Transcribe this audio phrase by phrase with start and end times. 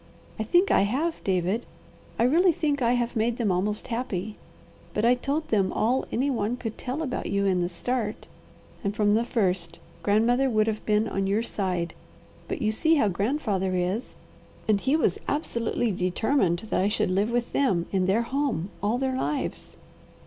[0.39, 1.67] I think I have, David.
[2.17, 4.35] I really think I have made them almost happy.
[4.95, 8.25] But I told them all any one could tell about you in the start,
[8.83, 11.93] and from the first grandmother would have been on your side;
[12.47, 14.15] but you see how grandfather is,
[14.67, 18.97] and he was absolutely determined that I should live with them, in their home, all
[18.97, 19.77] their lives.